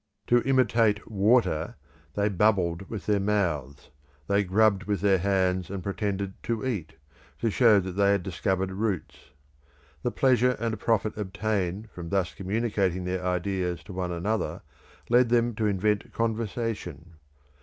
To 0.25 0.41
imitate 0.41 1.11
water, 1.11 1.75
they 2.15 2.27
bubbled 2.27 2.89
with 2.89 3.05
their 3.05 3.19
mouths; 3.19 3.91
they 4.25 4.43
grubbed 4.43 4.85
with 4.85 5.01
their 5.01 5.19
hands 5.19 5.69
and 5.69 5.83
pretended 5.83 6.33
to 6.41 6.65
eat, 6.65 6.95
to 7.37 7.51
show 7.51 7.79
that 7.79 7.91
they 7.91 8.11
had 8.13 8.23
discovered 8.23 8.71
roots. 8.71 9.29
The 10.01 10.09
pleasure 10.09 10.57
and 10.59 10.79
profit 10.79 11.15
obtained 11.17 11.91
from 11.91 12.09
thus 12.09 12.33
communicating 12.33 13.03
their 13.03 13.23
ideas 13.23 13.83
to 13.83 13.93
one 13.93 14.11
another 14.11 14.63
led 15.07 15.29
them 15.29 15.53
to 15.53 15.67
invent 15.67 16.11
conversation. 16.13 17.17